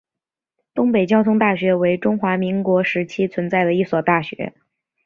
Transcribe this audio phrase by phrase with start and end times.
[0.73, 4.51] 东北交通大学为中华民国时期存在的一所大学。